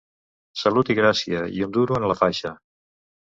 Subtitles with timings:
[0.61, 2.55] Salut i gràcia, i un duro en la faixa.